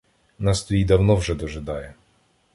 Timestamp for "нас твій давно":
0.39-1.15